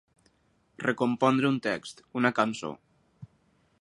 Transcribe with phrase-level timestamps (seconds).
[0.83, 2.73] Recompondre un text, una cançó.